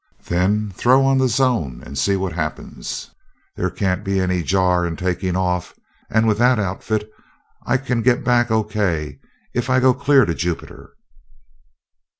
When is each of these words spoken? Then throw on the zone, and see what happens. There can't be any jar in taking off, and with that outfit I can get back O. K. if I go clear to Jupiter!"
Then 0.29 0.71
throw 0.71 1.05
on 1.05 1.19
the 1.19 1.27
zone, 1.27 1.83
and 1.85 1.95
see 1.95 2.15
what 2.15 2.33
happens. 2.33 3.11
There 3.55 3.69
can't 3.69 4.03
be 4.03 4.19
any 4.19 4.41
jar 4.41 4.83
in 4.83 4.95
taking 4.95 5.35
off, 5.35 5.75
and 6.09 6.27
with 6.27 6.39
that 6.39 6.57
outfit 6.57 7.07
I 7.67 7.77
can 7.77 8.01
get 8.01 8.23
back 8.23 8.49
O. 8.49 8.63
K. 8.63 9.19
if 9.53 9.69
I 9.69 9.79
go 9.79 9.93
clear 9.93 10.25
to 10.25 10.33
Jupiter!" 10.33 10.95